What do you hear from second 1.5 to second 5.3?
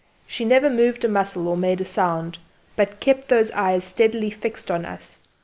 made a sound, but kept those eyes steadily fixed on us.